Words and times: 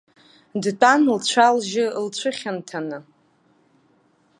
Дтәан 0.63 1.01
лцәа-лжьы 1.17 1.85
лцәыхьанҭаны. 2.05 2.97